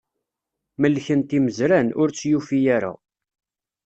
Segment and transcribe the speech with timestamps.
[0.81, 2.93] Mellken-t imezran, ur tt-yufi ara.